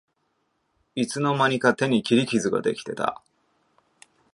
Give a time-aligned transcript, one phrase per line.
[0.95, 3.21] いつの間にか手に切り傷ができてた